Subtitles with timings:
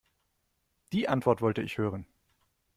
[0.93, 2.07] Die Antwort wollte ich hören.